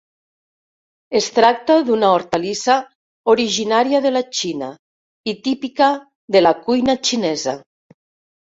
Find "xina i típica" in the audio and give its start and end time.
4.39-5.91